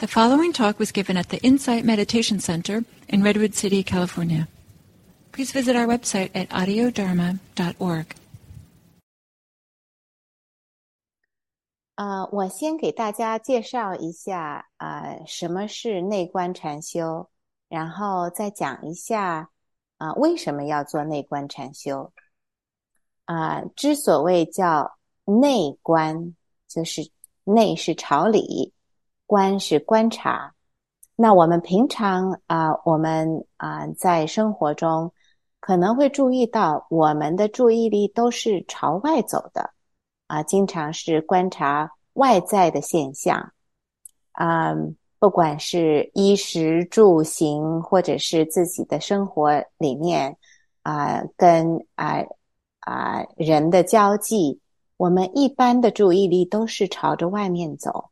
[0.00, 4.46] The following talk was given at the Insight Meditation Center in Redwood City, California.
[5.32, 8.06] Please visit our website at audiodharma.org.
[11.96, 17.30] 呃，我先给大家介绍一下，呃，什么是内观禅修，
[17.70, 19.48] 然后再讲一下，
[19.96, 22.12] 啊、为什么要做内观禅修？
[23.24, 26.34] 啊、之所谓叫内观，
[26.68, 27.10] 就是
[27.44, 28.74] 内是朝理，
[29.31, 30.53] 观是观察。
[31.15, 35.09] 那我们平常啊、我们啊、在生活中
[35.61, 39.71] 可能会注意到，我们的注意力都是朝外走的。
[40.27, 43.53] 啊，经常是观察外在的现象，
[44.33, 44.75] 啊，
[45.17, 50.35] 不管是衣食住行，或者是自己的生活里面
[50.83, 52.17] 啊，跟啊
[52.81, 54.59] 啊人的交际，
[54.97, 58.09] 我们一般的注意力都是朝着外面走，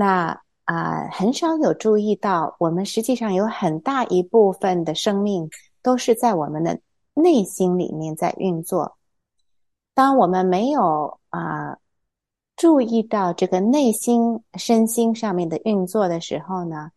[0.00, 5.46] 那啊很少有注意到，我们实际上有很大一部分的生命
[5.82, 6.80] 都是在我们的
[7.12, 8.96] 内心里面在运作。
[9.92, 11.76] 当我们没有啊、
[12.56, 16.90] 注意到这个内心身心上面的运作的时候呢，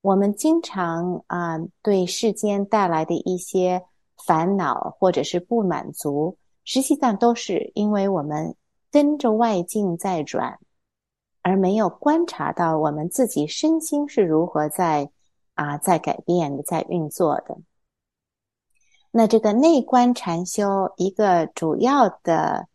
[0.00, 3.80] 我们经常啊、对世间带来的一些
[4.26, 8.56] 烦恼或者是不满足，实际上都是因为我们
[8.90, 10.58] 跟着外境在转，
[11.50, 15.10] 而没有观察到我们自己身心是如何在
[15.54, 17.58] 啊、在改变，在运作的。
[19.10, 22.68] 那这个内观禅修一个主要的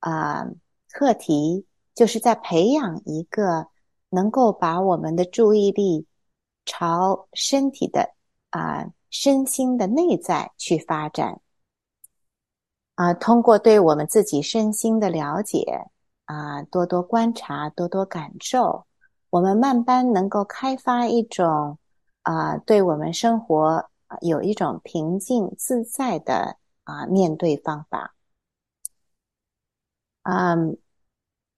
[0.00, 0.44] 啊、
[0.90, 3.68] 课题，就是在培养一个
[4.10, 6.04] 能够把我们的注意力
[6.64, 8.10] 朝身体的
[8.50, 11.40] 啊、身心的内在去发展
[12.96, 15.86] 啊、通过对我们自己身心的了解
[16.26, 18.86] 啊、多多观察，多多感受，
[19.30, 21.78] 我们慢慢能够开发一种
[22.22, 23.88] 啊、对我们生活
[24.20, 28.14] 有一种平静自在的啊、面对方法。
[30.22, 30.76] 嗯，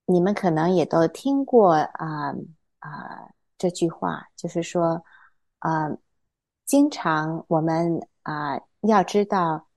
[0.05, 2.35] 你们可能也都听过啊
[2.79, 5.03] 啊、这句话，就是说
[5.59, 5.89] 啊、
[6.65, 9.67] 经常我们啊、要知道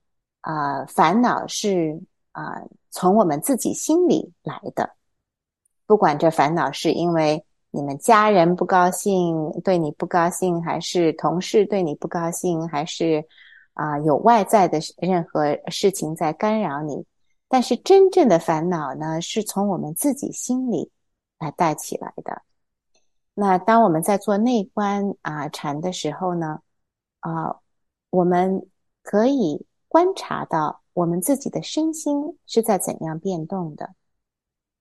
[0.41, 2.01] 啊、烦恼是
[2.33, 2.61] 啊、
[2.91, 4.95] 从我们自己心里来的，
[5.87, 13.25] 不管这烦恼是因为你们家人不高兴，对你不高兴，还是同事对你不高兴，还是
[13.73, 17.03] 啊、有外在的任何事情在干扰你。
[17.47, 20.91] 但是真正的烦恼呢，是从我们自己心里
[21.39, 22.41] 来带起来的。
[23.33, 26.59] 那当我们在做内观啊禅的时候呢，
[27.21, 27.55] 啊，
[28.11, 28.67] 我们
[29.01, 33.95] 可以观察到我们自己的身心是在怎样变动的。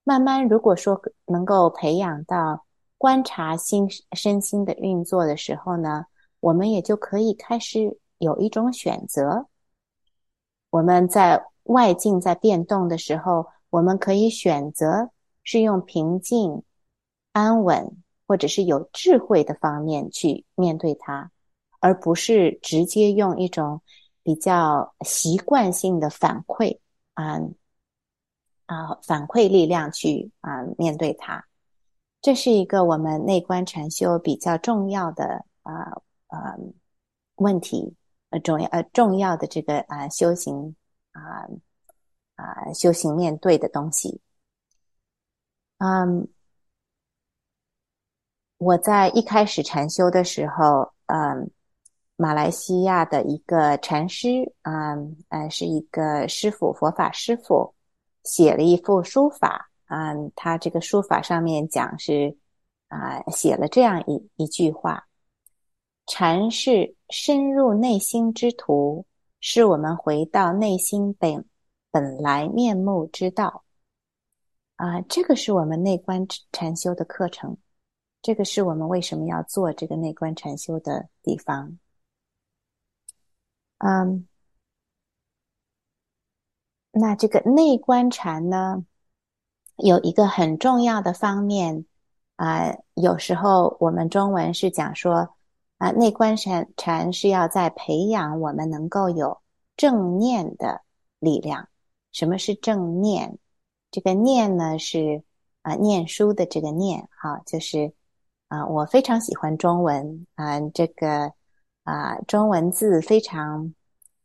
[0.05, 2.65] 慢慢，如果说能够培养到
[2.99, 6.06] 观察心身心的运作的时候呢，
[6.41, 9.47] 我们也就可以开始有一种选择。
[10.71, 15.11] 我们在外境在变动的时候，我们可以选择
[15.44, 16.62] 是用平静、
[17.33, 17.97] 安稳，
[18.27, 21.31] 或者是有智慧的方面去面对它，
[21.79, 23.81] 而不是直接用一种
[24.22, 26.78] 比较习惯性的反馈
[27.15, 27.41] 啊
[28.66, 31.44] 啊反馈力量去啊面对它。
[32.21, 35.91] 这是一个我们内观禅修比较重要的啊
[36.28, 36.56] 呃
[37.34, 37.97] 问题，
[38.31, 40.77] 呃重要呃重要的这个啊修行
[41.11, 41.49] 啊
[42.37, 44.21] 啊修行面对的东西。
[45.78, 46.28] 嗯，
[48.59, 51.50] 我在一开始禅修的时候，嗯，
[52.17, 57.75] 马来西亚的一个禅师，嗯呃是一个师傅，佛法师傅，
[58.23, 59.71] 写了一幅书法。
[59.87, 62.37] 嗯，他这个书法上面讲是
[62.89, 65.06] 啊、写了这样一一句话：
[66.06, 69.05] 禅是深入内心之途，
[69.41, 71.44] 是我们回到内心本
[71.91, 73.65] 本来面目之道。
[74.77, 77.56] 啊、这个是我们内观禅修的课程，
[78.21, 81.79] 这个是我们为什么要做这个内观禅修的地方。
[83.84, 84.29] 嗯，
[86.93, 88.84] 那这个内观禅呢，
[89.76, 91.84] 有一个很重要的方面
[92.37, 95.34] 啊、有时候我们中文是讲说
[95.79, 99.43] 啊、内观禅禅是要在培养我们能够有
[99.76, 100.82] 正念的
[101.19, 101.69] 力量。
[102.12, 103.37] 什么是正念？
[103.90, 105.25] 这个念呢是
[105.62, 107.93] 啊、念书的这个念，哈、就是
[108.46, 111.32] 啊、我非常喜欢中文啊、这个
[111.84, 113.75] 啊、中文字非常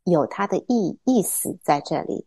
[0.03, 2.25] 有它的意意思在这里。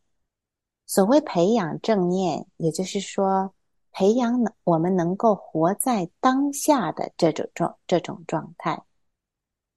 [0.87, 3.55] 所谓培养正念，也就是说，
[3.93, 8.83] 培养我们能够活在当下的这种状这种状态。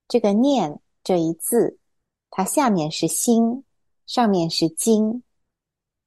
[0.07, 1.77] 这个“念”这一字，
[2.31, 3.63] 它下面是心，
[4.05, 5.21] 上面是经。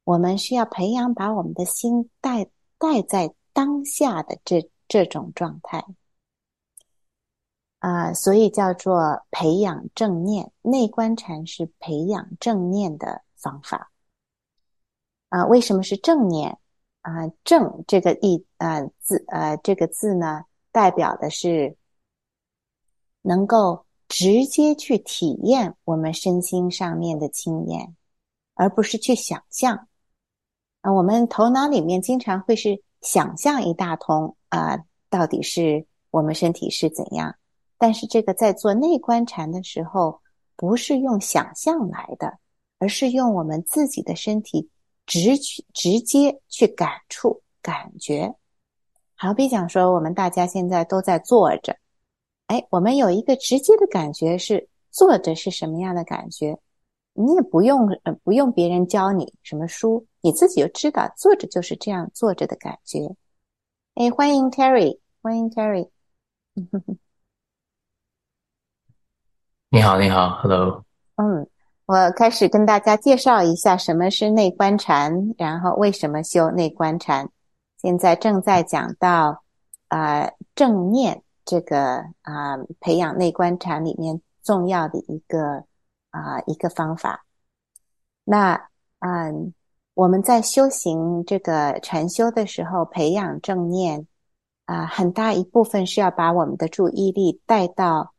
[0.05, 5.85] 我们需要培养把我们的心带带在当下的这这种状态
[7.79, 10.51] 啊，所以叫做培养正念。
[10.63, 13.93] 内观禅是培养正念的方法
[15.29, 15.47] 啊。
[15.47, 16.59] 为什么是正念
[17.03, 17.29] 啊？
[17.45, 21.77] 正这个意啊字呃这个字呢，代表的是
[23.23, 27.95] 能够直接去体验我们身心上面的经验，
[28.55, 29.87] 而不是去想象。
[30.81, 34.79] 啊，我们头脑里面经常会是想象一大通啊，
[35.11, 37.37] 到底是我们身体是怎样？
[37.79, 40.21] 但是这个在做内观禅的时候，
[40.57, 42.39] 不是用想象来的，
[42.79, 44.69] 而是用我们自己的身体
[45.05, 48.35] 直去直接去感触感觉。
[49.15, 51.77] 好比讲说，我们大家现在都在坐着，
[52.47, 56.59] 哎，我们有一个直接的感觉是坐着是什么样的感觉？
[57.13, 60.07] 你也不用呃不用别人教你什么书。
[60.21, 63.15] 你自己就知道，坐着就是这样坐着的感觉。
[63.95, 65.89] 哎，欢迎 Terry，欢迎 Terry。
[69.77, 70.83] 你好，你好，Hello。
[71.17, 71.47] 嗯，
[71.85, 77.29] 我开始跟大家介绍一下什么是内观禅，然后为什么修内观禅。
[77.83, 79.43] 现在正在讲到
[79.89, 85.63] 啊正念这个啊培养内观禅里面重要的一个
[86.09, 87.27] 啊一个方法。
[88.25, 88.55] 那
[89.01, 89.53] 嗯。
[89.93, 94.07] 我们在修行这个禅修的时候，培养正念
[94.65, 98.13] 啊，很大一部分是要把我们的注意力带到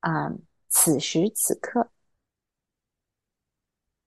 [0.00, 0.32] 啊
[0.76, 1.88] 此时此刻。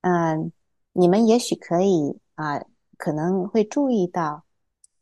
[0.01, 0.51] 嗯，
[0.91, 2.61] 你们也许可以啊，
[2.97, 4.43] 可能会注意到，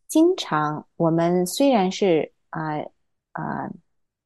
[0.07, 2.77] 经常我们虽然是啊
[3.31, 3.69] 啊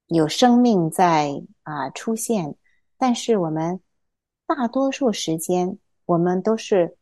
[0.07, 2.53] 有生命在啊出现，
[2.97, 3.80] 但是我们
[4.45, 6.97] 大多数时间，我们都是。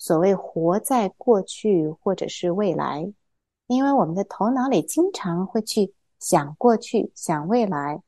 [0.00, 3.12] 所谓活在过去或者是未来，
[3.66, 8.00] 因为我们的头脑里经常会去想过去、想未来。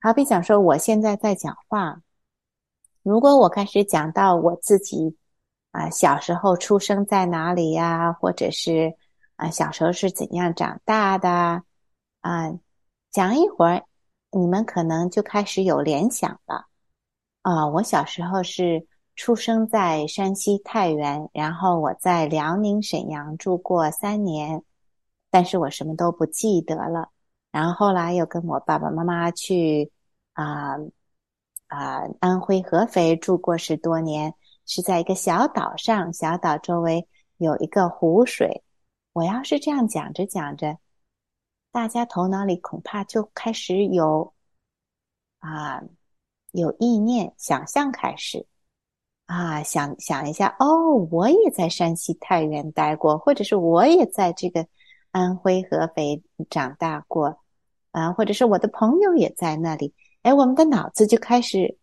[0.00, 2.00] 好比讲说，我现在在讲话，
[3.02, 5.16] 如果我开始讲到我自己
[5.72, 8.94] 啊，小时候出生在哪里呀，或者是
[9.36, 11.62] 啊，小时候是怎样长大的
[12.20, 12.52] 啊，
[13.10, 13.84] 讲一会儿，
[14.30, 16.66] 你们可能就开始有联想了
[17.42, 18.86] 啊，我小时候是。
[19.20, 24.62] 出生在山西太原，然后我在辽宁沈阳住过三年，
[25.28, 27.10] 但是我什么都不记得了。
[27.50, 29.90] 然后后来又跟我爸爸妈妈去
[30.32, 30.76] 啊
[31.66, 34.34] 啊安徽合肥住过十多年，
[34.66, 37.06] 是在一个小岛上，小岛周围
[37.38, 38.62] 有一个湖水。
[39.12, 40.78] 我要是这样讲着讲着，
[41.72, 44.32] 大家头脑里恐怕就开始有
[45.40, 45.82] 啊
[46.52, 48.46] 有意念想象开始。
[49.26, 54.66] 啊，想想一下哦，我也在山西太原待过，或者是我也在这个
[55.18, 57.40] 安徽合肥长大过，
[57.90, 59.92] 啊，或者是我的朋友也在那里。
[60.22, 61.76] 哎，我们的脑子就开始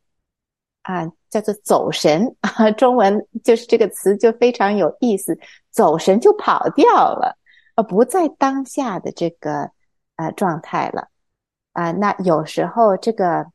[0.83, 5.37] 啊，叫做走神啊， 中文就是这个词就非常有意思，
[5.69, 7.37] 走神就跑掉了，
[7.75, 9.69] 啊，不在当下的这个
[10.15, 11.09] 呃状态了
[11.73, 11.91] 啊。
[11.91, 13.45] 那有时候这个。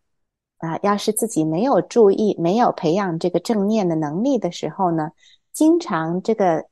[0.61, 5.11] 啊，要是自己没有注意、没有培养这个正念的能力的时候呢，
[5.54, 6.66] 经常这个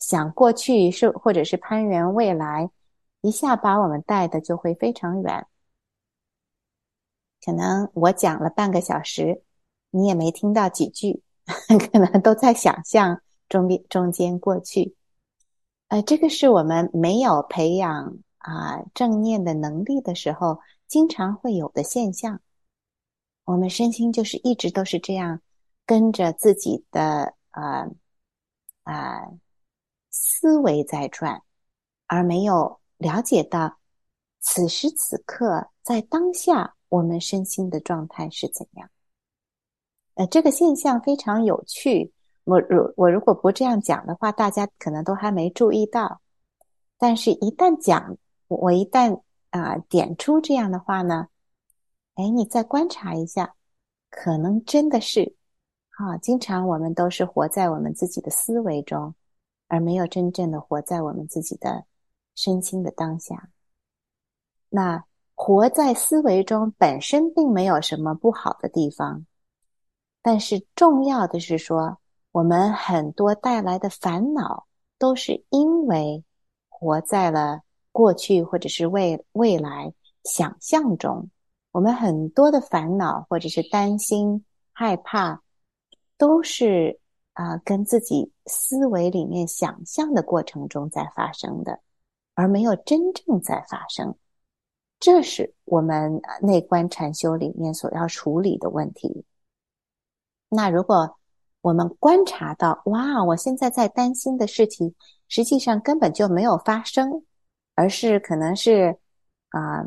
[0.00, 2.68] 想过去是或者是攀援未来，
[3.20, 5.46] 一下把我们带的就会非常远。
[7.44, 9.42] 可能我讲了半个小时，
[9.90, 11.22] 你也没听到几句，
[11.90, 14.96] 可能都在想象中边中间过去。
[15.88, 22.40] 呃，这个是我们没有培养啊正念的能力的时候，经常会有的现象。
[23.44, 25.40] 我们身心就是一直都是这样，
[25.84, 27.88] 跟着自己的啊
[28.84, 29.28] 啊
[30.10, 31.42] 思维在转，
[32.06, 33.78] 而没有了解到
[34.40, 38.88] 此时此刻在当下我们身心的状态是怎样。
[40.14, 42.12] 呃，这个现象非常有趣。
[42.44, 46.20] 我如我如果不这样讲的话，大家可能都还没注意到。
[46.98, 48.16] 但是，一旦讲，
[48.48, 51.28] 我一旦啊点出这样的话呢？
[52.16, 53.54] 哎，你再观察一下，
[54.10, 55.34] 可能真的是，
[55.90, 59.14] 啊，经常我们都是活在我们自己的思维中，
[59.70, 61.84] 而没有真正的活在我们自己的
[62.34, 63.48] 身心的当下。
[64.68, 69.24] 那活在思维中本身并没有什么不好的地方，
[70.20, 71.98] 但是重要的是说，
[72.32, 74.66] 我们很多带来的烦恼
[74.98, 76.22] 都是因为
[76.68, 77.62] 活在了
[77.92, 81.30] 过去或者是未未来想象中。
[81.72, 85.40] 我们很多的烦恼或者是担心、害怕，
[86.18, 86.98] 都是
[87.32, 91.80] 啊跟自己思维里面想象的过程中在发生的，
[92.34, 94.14] 而没有真正在发生。
[94.98, 99.24] 这是我们内观禅修里面所要处理的问题。
[100.48, 101.18] 那如果
[101.60, 104.94] 我们观察到，哇，我现在在担心的事情，
[105.28, 107.24] 实际上根本就没有发生，
[107.74, 108.98] 而是可能是
[109.50, 109.84] 啊。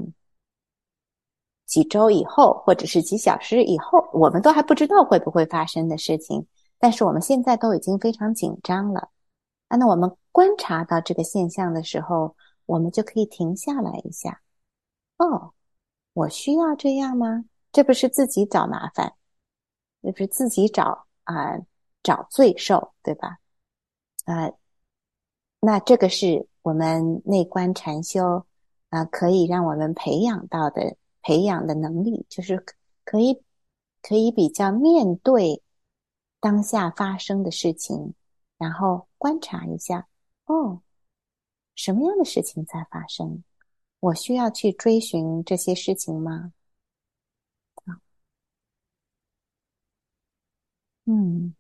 [1.66, 6.46] 几周以后，或者是几小时以后，我们都还不知道会不会发生的事情，
[6.84, 9.10] 但是我们现在都已经非常紧张了。
[9.70, 12.36] 啊，那我们观察到这个现象的时候，
[12.66, 14.42] 我们就可以停下来一下。
[15.16, 15.54] 哦，
[16.12, 17.46] 我需要这样吗？
[17.72, 19.14] 这不是自己找麻烦，
[20.02, 21.58] 这不是自己找啊
[22.04, 23.38] 找罪受，对吧？
[24.26, 24.52] 啊，
[25.62, 28.46] 那这个是我们内观禅修
[28.90, 30.98] 啊，可以让我们培养到的。
[31.22, 32.62] 培养的能力就是
[33.06, 33.42] 可以
[34.02, 35.64] 可以比较面对
[36.44, 38.14] 当下发生的事情，
[38.58, 40.10] 然后观察一下
[40.44, 40.82] 哦，
[41.74, 43.42] 什么样的事情在发生？
[44.02, 46.52] 我需要去追寻这些事情吗？
[51.06, 51.56] 嗯，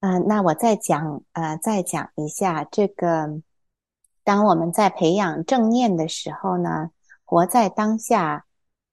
[0.00, 3.40] 嗯，那我再讲呃，再讲一下这个。
[4.22, 6.90] 当我们在培养正念的时候呢，
[7.24, 8.46] 活在当下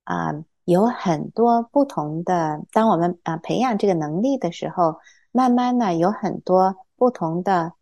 [0.08, 0.32] 啊，
[0.64, 2.62] 有很多不同的。
[2.72, 4.96] 当我们啊培养这个能力的时候，
[5.32, 7.74] 慢慢呢有很多不同的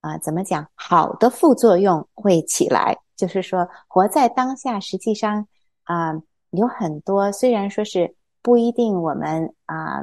[0.00, 0.66] 啊，怎么讲？
[0.74, 2.98] 好的副作用会起来。
[3.14, 5.46] 就是说，活在当下，实际上
[5.84, 6.14] 啊
[6.50, 10.02] 有很多，虽然说是不一定我们啊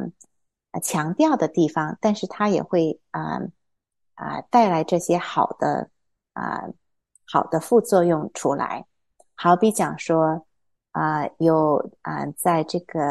[0.81, 3.41] 强调的地方，但是它也会啊
[4.15, 5.89] 啊带来这些好的
[6.33, 6.63] 啊。
[7.25, 8.85] 好的副作用出来，
[9.33, 10.45] 好比讲说
[10.93, 13.01] 啊，有啊，在这个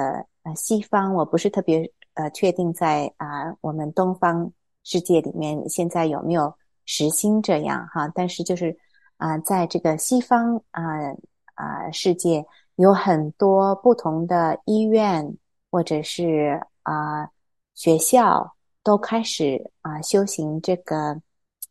[0.42, 4.50] 呃西方，我不是特别呃确定在啊我们东方
[4.82, 6.52] 世界里面现在有没有
[6.86, 8.76] 实行这样哈，但是就是
[9.18, 10.82] 啊，在这个西方啊
[11.54, 12.44] 啊世界，
[12.76, 15.36] 有很多不同的医院
[15.70, 17.28] 或者是啊
[17.74, 21.20] 学校都开始啊修行这个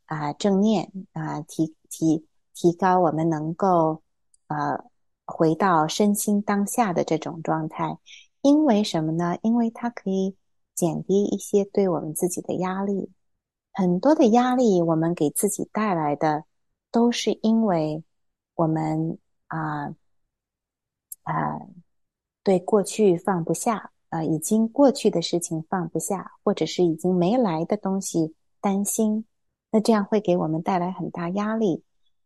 [0.05, 2.25] 啊正念啊提提。
[2.53, 4.03] 提高我们能够
[4.47, 4.77] 呃
[5.25, 7.97] 回到身心当下的这种状态，
[8.41, 9.37] 因为什么呢？
[9.41, 10.35] 因为它可以
[10.75, 13.11] 减低一些对我们自己的压力。
[13.73, 16.43] 很多的压力我们给自己带来的，
[16.91, 18.03] 都是因为
[18.55, 19.95] 我们啊
[21.23, 21.59] 啊
[22.43, 29.23] 对过去放不下啊，已经过去的事情放不下，或者是已经没来的东西担心，
[29.71, 31.83] 那这样会给我们带来很大压力。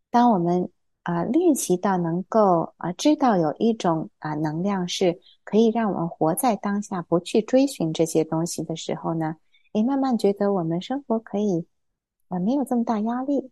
[0.09, 0.71] 当我们
[1.05, 9.37] 啊练习到能够啊知道有一种啊能量是可以让我们活在当下，不去追寻这些东西的时候呢，
[9.71, 11.67] 你慢慢觉得我们生活可以
[12.29, 13.51] 啊没有这么大压力，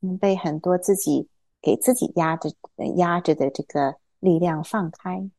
[0.00, 1.28] 嗯，被很多自己
[1.60, 2.50] 给自己压着
[2.96, 5.30] 压着的这个力量放开，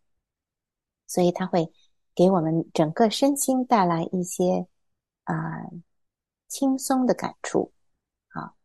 [1.05, 1.69] 所以它会
[2.15, 4.65] 给我们整个身心带来一些
[5.25, 5.36] 啊
[6.48, 7.74] 轻松的感触。
[8.29, 8.55] 好。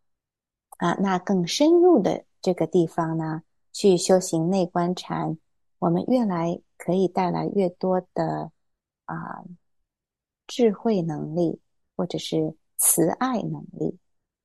[0.79, 3.43] 啊，那更深入的这个地方呢，
[3.73, 5.37] 去修行内观禅，
[5.79, 8.53] 我们越来可以带来越多的
[9.05, 9.45] 啊
[10.47, 11.61] 智慧能力，
[11.97, 13.99] 或者是慈爱能力，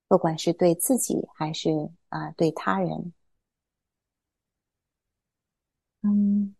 [0.07, 3.13] 不管是对自己还是啊对他人。
[6.01, 6.55] 嗯，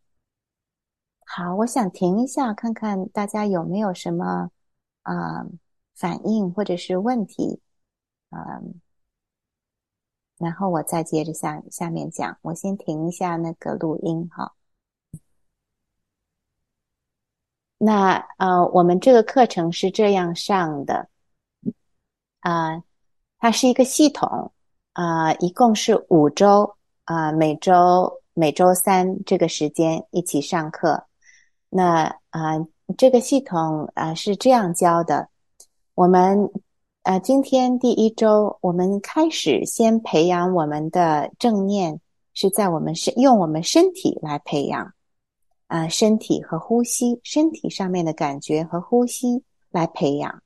[1.25, 4.51] 好，我想停一下，看看大家有没有什么
[5.01, 5.45] 啊
[5.95, 7.59] 反应或者是问题，
[8.29, 8.81] 嗯。
[10.39, 14.53] 然后我再接着下下面讲，我先停一下那个录音哈。
[17.77, 21.07] 那呃，我们这个课程是这样上的，
[22.41, 22.83] 啊，
[23.39, 24.51] 它是一个系统
[24.93, 26.75] 啊，一共是五周
[27.05, 31.05] 啊，每周每周三这个时间一起上课。
[31.69, 32.57] 那啊，
[32.97, 35.29] 这个系统啊是这样教的，
[35.95, 36.51] 我们。
[37.03, 41.99] 呃，今天第一周，我们开始先培养我们的正念，
[42.33, 44.93] 是在我们身用我们身体来培养，
[45.67, 50.41] 啊，身体和呼吸，身体上面的感觉和呼吸来培养。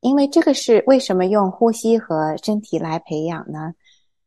[0.00, 3.72] 因为这个是为什么用呼吸和身体来培养呢？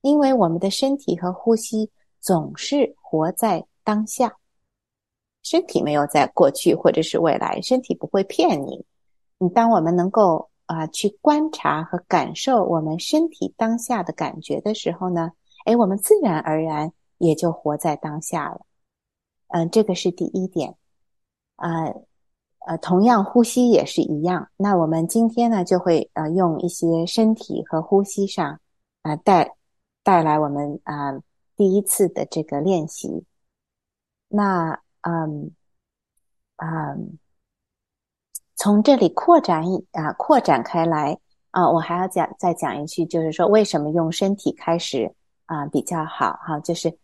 [0.01, 4.35] 因为我们的身体和呼吸总是活在当下，
[5.43, 8.83] 身体没有在过去或者是未来，身体不会骗你。
[9.37, 15.31] 你当我们能够啊去观察和感受我们身体当下的感觉的时候呢，
[15.65, 18.61] 哎，我们自然而然也就活在当下了。
[19.47, 20.75] 嗯，这个是第一点。
[21.55, 21.85] 啊，
[22.67, 24.49] 呃，同样呼吸也是一样。
[24.57, 28.59] 那我们今天呢，就会呃用一些身体和呼吸上
[29.01, 29.55] 啊带
[30.03, 31.19] 带来我们啊
[31.55, 33.25] 第一次的这个练习。
[34.27, 35.51] 那嗯
[36.57, 37.17] 嗯，
[38.57, 41.17] 从这里扩展啊扩展开来
[41.51, 46.59] 啊，我还要讲再讲一句，就是说为什么用身体开始啊比较好哈？
[46.59, 46.97] 就是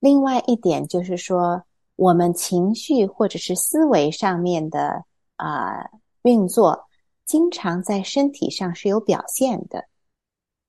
[0.00, 1.62] 另外一点就是说。
[1.96, 5.04] 我们情绪或者是思维上面的
[5.36, 5.88] 啊
[6.22, 6.86] 运作，
[7.24, 9.84] 经常在身体上是有表现的。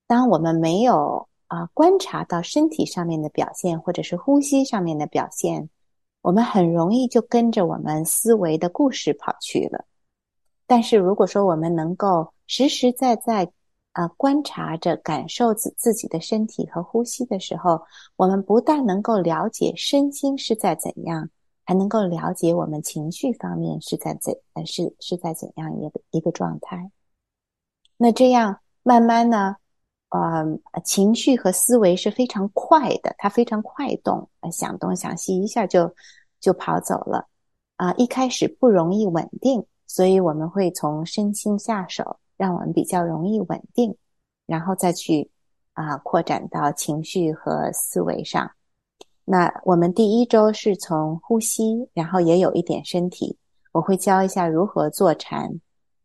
[0.05, 5.67] 当我们没有啊观察到身体上面的表现，或者是呼吸上面的表现，
[6.21, 9.83] 我们很容易就跟着我们思维的故事跑去了。
[10.67, 13.51] 但是如果说我们能够实实在在，
[13.93, 17.81] 啊，观察着、感受自自己的身体和呼吸的时候，
[18.17, 21.29] 我们不但能够了解身心是在怎样，
[21.63, 26.91] 还能够了解我们情绪方面是在怎呃是是在怎样一个一个状态。
[27.95, 29.55] 那这样慢慢呢，
[30.09, 30.43] 呃，
[30.83, 35.89] 情绪和思维是非常快的，它非常快动，想东想西，一下就
[36.41, 37.27] 就跑走了。
[37.77, 42.17] 啊，一开始不容易稳定，所以我们会从身心下手。
[42.37, 43.95] 让我们比较容易稳定，
[44.45, 45.31] 然后再去
[45.71, 48.51] 啊扩展到情绪和思维上。
[49.23, 53.37] 那我们第一周是从呼吸，然后也有一点身体，
[53.71, 55.49] 我会教一下如何坐禅。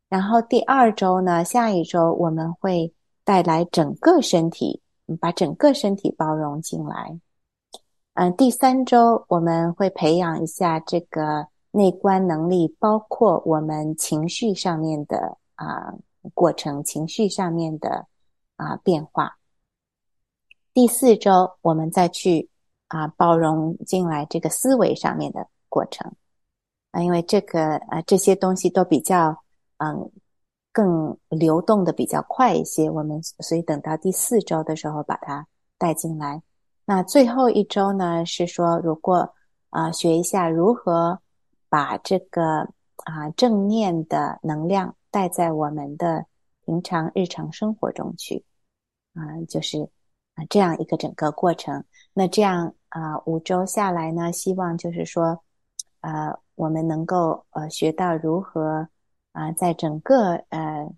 [0.09, 2.95] 然后第二周呢，下一周我们会
[3.25, 4.81] 带来整个身体，
[5.21, 7.19] 把整个身体包容进来。
[8.15, 15.95] 嗯，第三周我们会培养一下这个内观能力，包括我们情绪上面的啊。
[16.35, 18.07] 过程情绪上面的
[18.57, 19.39] 啊变化。
[20.75, 22.51] 第四周我们再去
[22.89, 26.13] 啊包容进来这个思维上面的过程
[26.91, 29.35] 啊，因为这个啊这些东西都比较
[29.79, 30.11] 嗯
[30.75, 35.47] 更流动的比较快一些，我们所以等到第四周的时候把它
[35.79, 36.43] 带进来。
[36.85, 39.35] 那最后一周呢是说，如果
[39.71, 41.19] 啊学一下如何
[41.71, 42.69] 把这个
[43.05, 44.95] 啊正念的能量。
[45.13, 46.25] 带在我们的
[46.65, 48.45] 平常日常生活中去，
[49.13, 49.83] 啊，就是
[50.37, 51.85] 啊这样一个整个过程。
[52.13, 55.43] 那这样啊五周下来呢，希望就是说，
[56.03, 58.89] 呃，我们能够呃学到如何
[59.33, 60.89] 啊在整个呃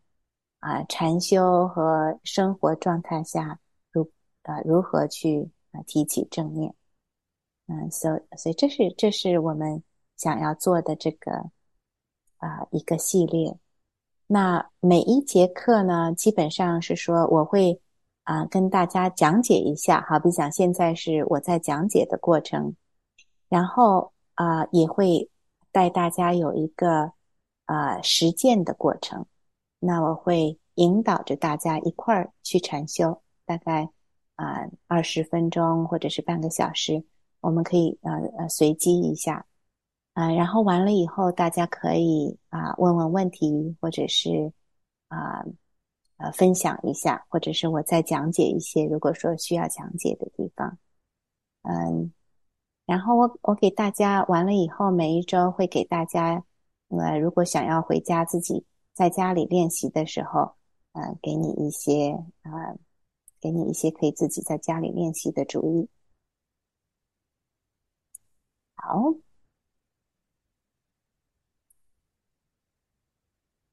[0.58, 3.58] 啊禅修和生活状态下，
[3.92, 4.06] 如
[4.42, 6.74] 啊如何去啊提起正念。
[7.66, 9.82] 嗯，所所以这是这是我们
[10.22, 11.32] 想要做的这个
[12.36, 13.58] 啊一个系列。
[14.28, 17.80] 那每一节课呢，基本上是说我会
[18.22, 22.76] 啊跟大家讲解一下，好比讲现在是我在讲解的过程，
[23.48, 25.28] 然后啊也会
[25.72, 27.12] 带大家有一个
[27.64, 29.26] 啊实践的过程。
[29.80, 33.88] 那我会引导着大家一块儿去禅修，大概
[34.36, 37.02] 啊二十分钟或者是半个小时，
[37.40, 39.44] 我们可以呃呃随机一下。
[40.14, 44.52] 啊，然后完了以后，大家可以啊问问问题，或者是
[45.08, 45.42] 啊
[46.18, 50.76] 呃分享一下，或者是我再讲解一些，如果说需要讲解的地方，
[51.62, 52.12] 嗯，
[52.84, 56.44] 然后我我给大家完了以后，每一周会给大家，
[56.88, 60.54] 呃，如果想要回家自己在家里练习的时候，
[60.92, 62.10] 呃，给你一些
[62.42, 62.76] 啊，
[63.40, 65.88] 给你一些可以自己在家里练习的主意，
[68.76, 69.14] 好。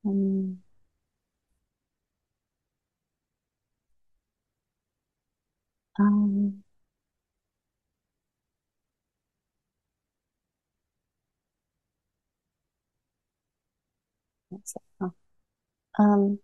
[0.01, 0.61] 嗯，
[5.99, 6.63] 嗯，
[14.97, 15.13] 啊，
[15.93, 16.39] 嗯，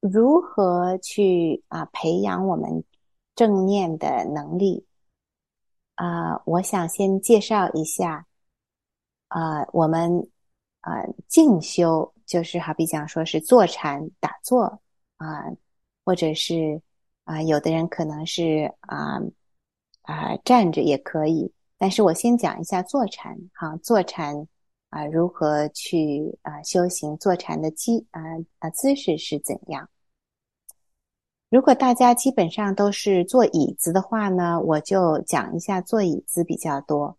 [0.00, 2.84] 如何去啊培养我们
[3.34, 4.86] 正念的能力？
[5.96, 8.26] 啊，我想先介绍一下
[9.28, 10.28] 啊，我们
[10.80, 12.12] 啊静修。
[12.30, 14.80] 就是好比讲说是坐禅打坐
[15.16, 15.42] 啊，
[16.04, 16.80] 或者是
[17.24, 19.20] 啊，有的人可能是啊
[20.02, 21.52] 啊站着也可以。
[21.76, 24.46] 但是我先讲一下坐禅哈，坐禅
[24.90, 28.22] 啊如何去啊修行坐禅的基啊
[28.60, 29.90] 啊姿势是怎样？
[31.48, 37.16] 如果大家基本上都是坐椅子的话呢，我就讲一下坐椅子比较多。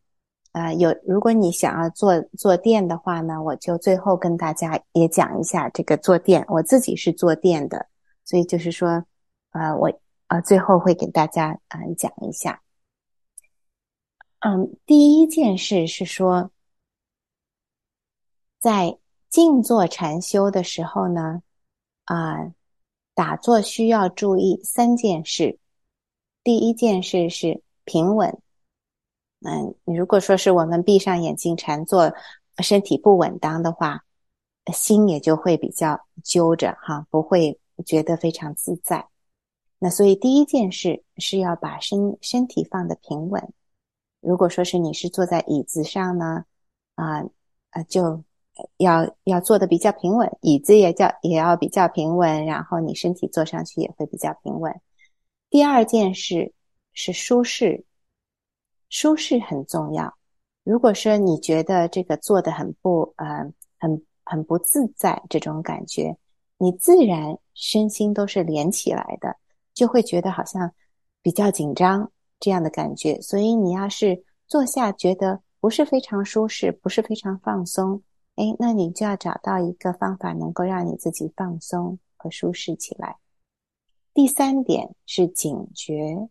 [0.51, 6.45] 啊，有如果你想要做坐垫的话呢，我就最后跟大家也讲一下这个坐垫。
[6.49, 7.87] 我自己是坐垫的，
[8.25, 9.05] 所以就是说，
[9.51, 9.91] 呃，我
[10.27, 12.61] 呃最后会给大家嗯讲一下。
[14.39, 16.51] 嗯，第一件事是说，
[18.59, 18.97] 在
[19.29, 21.41] 静坐禅修的时候呢，
[22.05, 22.51] 啊，
[23.13, 25.57] 打坐需要注意三件事。
[26.43, 28.41] 第一件事是平稳。
[29.43, 32.13] 嗯，如果说是我们闭上眼睛禅坐，
[32.59, 34.03] 身体不稳当的话，
[34.71, 39.07] 心也就会比较揪着哈，不会觉得非常自在。
[39.79, 43.51] 那所以第一件事是要把身身体放的平稳。
[44.19, 46.45] 如果说是你是坐在椅子上呢，
[46.93, 47.23] 啊
[47.71, 48.23] 啊，就
[48.77, 54.79] 要要坐的比较平稳，椅子也叫也要比较平稳，然后你身体坐上去也会比较平稳。
[55.49, 56.53] 第二件事
[56.93, 57.85] 是舒适。
[58.91, 60.13] 舒适很重要。
[60.63, 66.15] 如果说你觉得这个做的很不呃很很不自在，这种感觉，
[66.57, 69.35] 你自然身心都是连起来的，
[69.73, 70.71] 就会觉得好像
[71.23, 73.19] 比较紧张这样的感觉。
[73.21, 78.03] 所以你要是坐下觉得不是非常舒适，不是非常放松，
[78.35, 83.15] 哎，那你就要找到一个方法，能够让你自己放松和舒适起来。
[84.13, 86.27] 第三点是警觉。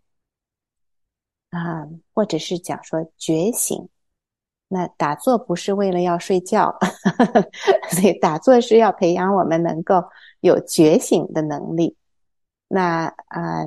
[1.51, 3.89] 啊，或者是讲说觉醒，
[4.69, 6.79] 那打坐不是为了要睡觉，
[7.91, 10.03] 所以打坐是要培养我们能够
[10.41, 11.97] 有觉醒的能力，
[12.69, 13.65] 那啊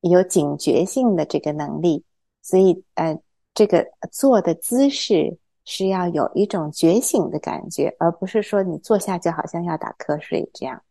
[0.00, 2.02] 有警觉性的这个能力，
[2.40, 3.18] 所以呃
[3.52, 5.36] 这个坐的姿势
[5.66, 10.82] 是要有一种觉醒的感觉，而不是说你坐下就好像要打瞌睡这样。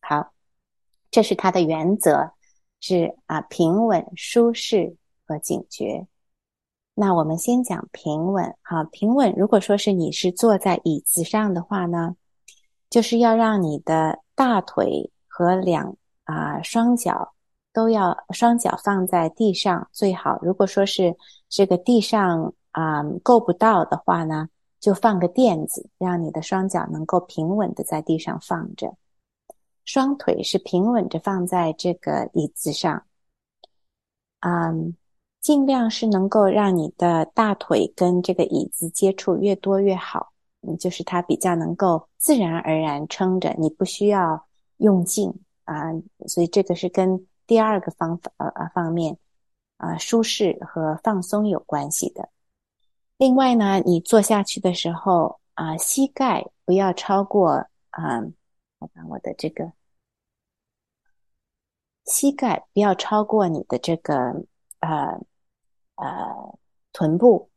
[0.00, 0.32] 好，
[1.10, 2.30] 这是它的原则，
[2.80, 4.94] 是啊平稳舒适。
[5.26, 6.06] 和警觉。
[6.98, 8.56] 那我们先讲平稳。
[8.62, 9.34] 好，平稳。
[9.36, 12.16] 如果说是你是坐在椅子上的话呢，
[12.88, 17.34] 就是要让你的大腿和两啊双脚
[17.74, 20.38] 都要双脚放在地上最好。
[20.40, 21.14] 如果说是
[21.50, 24.48] 这个地上啊够不到的话呢，
[24.80, 28.96] 就放个垫子，让你的双脚能够平稳的在地上放着。
[29.84, 33.04] 双腿是平稳着放在这个椅子上。
[34.40, 34.96] 嗯。
[35.46, 40.32] 尽量是能够让你的大腿跟这个椅子接触越多越好，
[40.62, 44.44] 嗯，就是它比较能够自然而然撑着，你不需要
[44.78, 45.32] 用劲
[45.62, 45.92] 啊，
[46.26, 49.16] 所以这个是跟第二个方法呃方面
[49.76, 52.28] 啊舒适和放松有关系的。
[53.16, 58.18] 另外呢，你坐下去的时候啊，膝盖不要超过啊，
[58.80, 59.70] 我把我的这个
[62.04, 64.44] 膝盖不要超过你的这个
[64.80, 65.20] 呃。
[65.96, 66.58] 呃，
[66.92, 67.50] 臀部，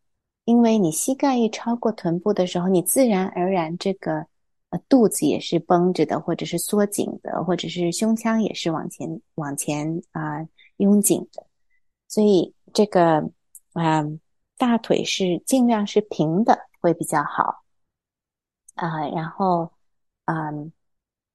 [0.46, 4.26] 因为你膝盖一超过臀部的时候，你自然而然这个
[4.70, 10.48] 呃肚子也是绷着的，或者是缩紧的，或者是胸腔也是往前往前啊
[10.78, 11.46] 拥紧的，
[12.08, 13.30] 所以这个
[13.74, 14.04] 啊
[14.58, 17.64] 大腿是尽量是平的会比较好
[18.76, 19.72] 啊，然后
[20.26, 20.72] 嗯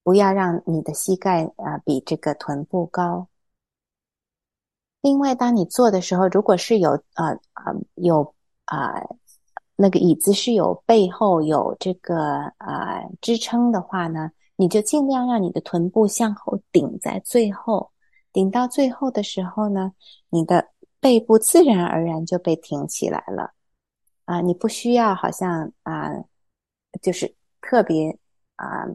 [0.02, 3.28] 不要让你的膝盖啊比这个臀部高。
[5.04, 8.94] 另外，当你坐的时候，如果是有呃呃有啊
[9.76, 12.16] 那个椅子是有背后有这个
[12.56, 17.90] 啊支撑的话呢，你就尽量让你的臀部向后顶在最后，
[18.32, 19.92] 顶到最后的时候呢，
[20.30, 23.52] 你的背部自然而然就被挺起来了。
[24.24, 26.12] 啊，你不需要好像啊
[27.02, 28.18] 就是特别
[28.56, 28.86] 啊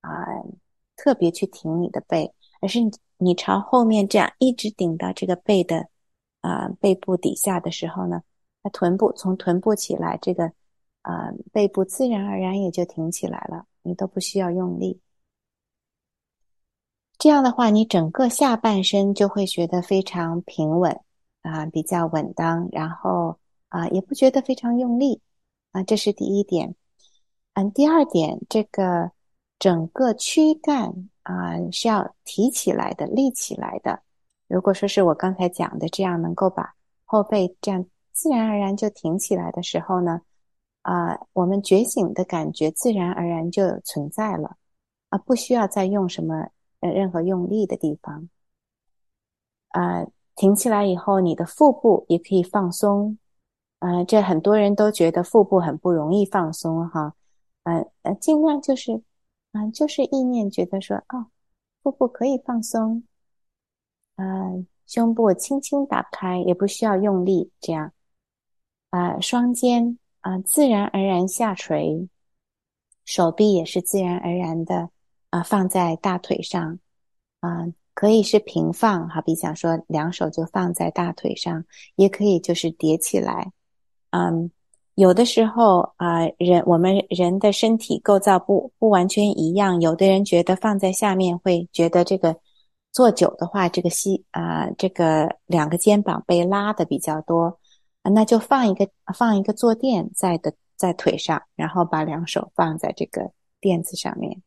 [0.00, 0.26] 啊
[0.96, 3.34] 特别去挺你的背，而是你。
[3.34, 5.88] 朝后面这样一直顶到这个背的
[6.40, 8.22] 啊背部底下的时候呢，
[8.62, 10.52] 那臀部从臀部起来，这个
[11.02, 15.00] 啊背部自然而然也就挺起来了，你都不需要用力。
[17.18, 21.00] 这样的话，你整个下半身就会觉得非常平稳
[21.42, 23.36] 啊，比较稳当，然后
[23.68, 25.20] 啊也不觉得非常用力
[25.72, 26.76] 啊，这是第一点。
[27.54, 29.10] 嗯，第二点，这个
[29.58, 31.08] 整个躯干。
[31.28, 34.00] 啊，是要提起来的，立起来的。
[34.46, 36.72] 如果说是我刚才讲的这样，能够把
[37.04, 40.22] 后背这样自然而然就挺起来的时候呢，
[40.80, 44.56] 啊，我们觉醒的感觉自然而然就存在了，
[45.10, 46.48] 啊，不需要再用什么
[46.80, 48.26] 呃任何用力的地方。
[49.68, 53.18] 啊，挺起来以后，你的腹部也可以放松。
[53.80, 57.12] 啊，这很多人都觉得腹部很不容易放松哈，
[57.64, 59.02] 呃呃，尽量就是。
[59.52, 61.26] 嗯，就是意念觉得说，哦，
[61.82, 63.02] 腹部可以放松，
[64.16, 67.92] 嗯，胸部轻轻打开，也不需要用力，这样，
[68.90, 72.08] 啊，双肩啊自然而然下垂，
[73.04, 74.90] 手臂也是自然而然的
[75.30, 76.78] 啊放在大腿上
[77.40, 81.64] 啊，可以是平放，好比讲说两手就放在大腿上，
[81.96, 83.52] 也可以就是叠起来，
[84.10, 84.50] 嗯。
[84.98, 92.36] 有的时候啊，人我们人的身体构造不不完全一样，有的人觉得放在下面会觉得这个
[92.90, 97.60] 坐久的话，这个膝啊，这个两个肩膀被拉的比较多，
[98.02, 103.30] 那就放一个放一个坐垫在的在腿上，然后把两手放在这个
[103.60, 104.42] 垫子上面，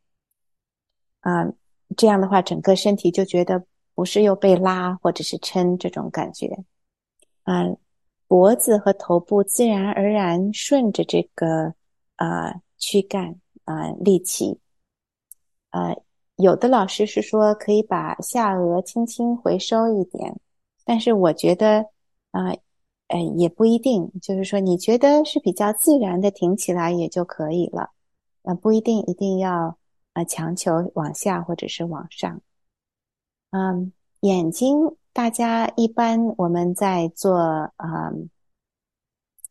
[1.21, 1.47] 啊，
[1.95, 3.63] 这样的话整个身体就觉得
[3.95, 6.65] 不是又被拉或者是撑这种感觉，
[7.45, 7.77] 嗯。
[8.31, 11.73] 脖子和头部自然而然顺着这个
[12.15, 14.57] 啊躯干啊立起，
[15.71, 16.01] 呃，
[16.37, 20.33] 有的老师是说可以把下颚轻轻回收一点，
[20.85, 21.85] 但是我觉得
[22.31, 22.55] 啊，
[23.07, 27.89] 呃，也不一定，就是说你觉得是比较自然的挺起来也就可以了，
[28.43, 29.77] 呃，不一定一定要
[30.13, 32.41] 啊强求往下或者是往上，
[33.49, 33.91] 嗯，
[34.21, 34.95] 眼睛。
[35.13, 38.11] 大家一般我们在做啊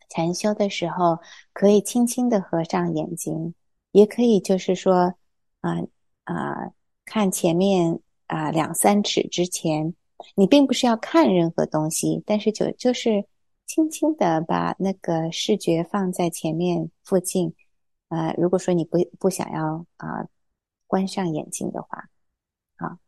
[0.08, 1.18] 禅修的时候，
[1.52, 3.54] 可以轻轻的合上眼睛，
[3.92, 5.14] 也可以就是说
[5.60, 5.76] 啊
[6.24, 6.72] 啊
[7.04, 9.94] 看前面啊两三尺之前，
[10.34, 13.26] 你并不是要看任何东西，但是就就是
[13.66, 17.54] 轻轻的把那个视觉放在前面附近，
[18.08, 20.26] 啊，如果说你不不想要啊
[20.86, 22.08] 关上眼睛的话。
[22.76, 22.98] 啊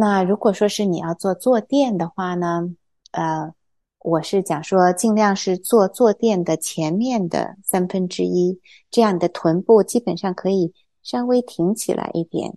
[0.00, 2.70] 那如果说是你要做坐垫的话呢，
[3.10, 3.52] 呃，
[3.98, 8.58] 我是讲说尽量是做坐垫的前面的三分之一，
[8.90, 12.56] 这样你的臀部基本上可以稍微挺起来一点，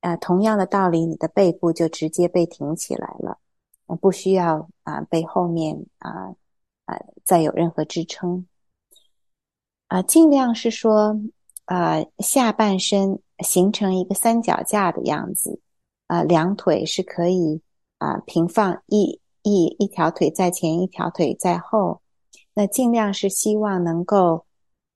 [0.00, 3.36] 啊，同样的道理，你的背部就直接被挺起来了，
[4.00, 6.34] 不需要啊背后面啊
[6.86, 8.46] 啊再有任何支撑，
[9.88, 11.20] 啊，尽量是说
[11.66, 15.60] 啊下半身形成一个三脚架的样子。
[16.10, 17.62] 啊，两腿是可以
[17.98, 22.00] 啊平放一一一条腿在前，一条腿在后。
[22.52, 24.44] 那尽量是希望能够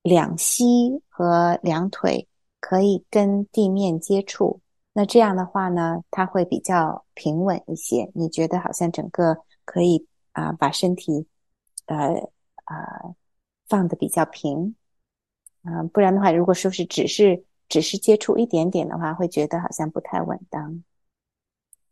[0.02, 2.26] 两膝和两腿
[2.58, 4.60] 可以跟地面接触。
[4.92, 8.10] 那这样的话呢，它会比较平稳一些。
[8.12, 11.28] 你觉得好像整个可以啊把身体
[11.86, 11.96] 呃
[12.64, 13.14] 啊
[13.68, 14.74] 放的比较平
[15.62, 20.82] 啊，不然的话，如果说是只是只是接触一点点的话，会觉得好像不太稳当。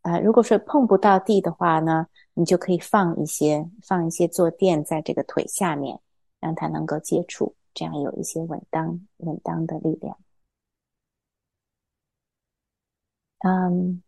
[0.03, 6.01] 啊，如果说碰不到地的话呢，你就可以放一些放一些坐垫在这个腿下面，
[6.41, 10.19] 让它能够接触，这样有一些稳当稳当的力量。
[13.45, 14.03] 嗯，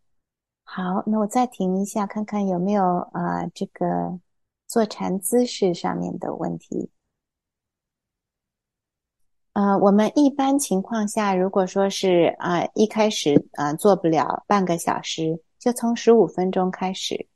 [0.65, 4.19] 好，那我再停一下，看看有没有啊这个
[4.67, 6.91] 坐禅姿势上面的问题。
[9.53, 15.41] 呃，我们一般情况下，如果说是啊一开始啊做不了半个小时。
[15.65, 17.27] 就从十五分钟开始，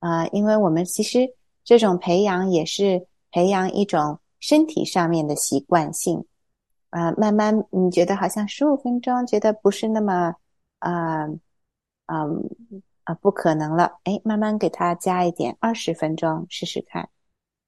[0.00, 6.26] 啊，因为我们其实这种培养也是培养一种身体上面的习惯性，
[6.90, 10.34] 啊，慢慢你觉得好像十五分钟觉得不是那么，
[10.80, 11.24] 啊，
[12.06, 12.50] 嗯，
[13.04, 17.08] 啊，不可能了，哎，慢慢给他加一点，二十分钟试试看，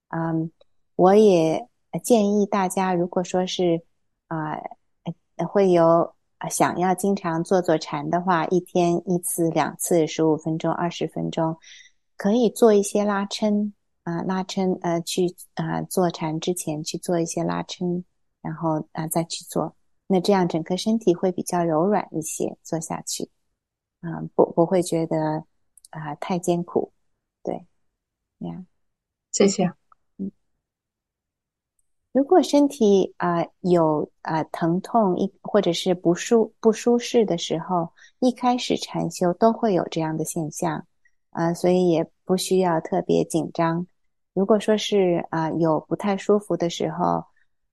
[0.09, 0.51] 嗯，
[0.96, 1.68] 我也
[2.03, 3.81] 建议大家，如果说是
[4.27, 4.59] 啊，
[5.49, 6.12] 会有。
[6.40, 11.55] 啊，想要经常做做禅的话，一天一次、两次，十五分钟、二十分钟，
[12.16, 13.74] 可以做一些拉伸
[14.05, 18.03] 啊，拉伸呃，去啊做禅之前去做一些拉伸，
[18.40, 19.76] 然后啊再去做，
[20.07, 23.29] 那这样整个身体会比较柔软一些，做下去
[24.00, 25.44] 啊不不会觉得
[25.90, 26.90] 啊太艰苦，
[27.42, 27.66] 对，
[28.38, 28.64] 呀，
[29.31, 29.80] 谢谢。
[32.12, 40.85] 如果身体啊有啊疼痛一或者是不舒不舒适的时候，一开始禅修都会有这样的现象
[41.31, 43.87] 啊，所以也不需要特别紧张。
[44.35, 47.25] 如果说是啊有不太舒服的时候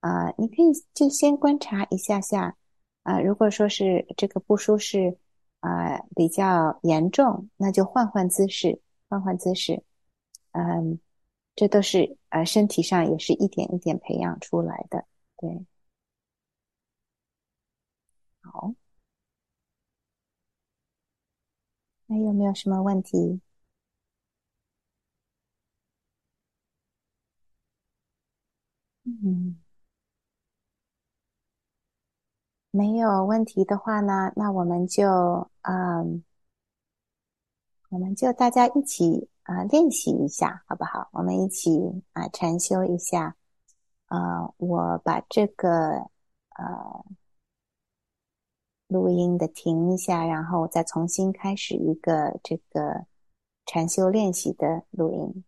[0.02, 2.56] 啊，你可以就先观察一下下
[3.04, 3.20] 啊。
[3.20, 5.18] 如果说是这个不舒适
[5.62, 9.82] 啊比较严重，那就换换姿势，换换姿势，
[10.52, 11.00] 嗯。
[11.60, 15.06] 这都是呃身体上也是一点一点培养出来的，
[15.38, 15.66] 对。
[18.42, 18.74] 好，
[22.08, 23.40] 还有没有什么问题？
[29.04, 29.58] 嗯，
[32.72, 36.24] 没有问题的话呢，那我们就嗯，
[37.90, 41.10] 我们就大家一起啊练习一下，好不好？
[41.12, 41.72] 我们一起
[42.14, 43.36] 啊禅修一下。
[44.06, 45.70] 啊，我把这个
[46.56, 47.06] 呃
[48.88, 53.06] 录音的停一下，然后再重新开始一个这个
[53.66, 55.44] 禅修练习的录音。